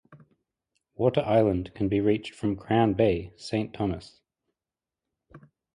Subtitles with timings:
[0.95, 4.19] Water Island can be reached from Crown Bay, Saint Thomas.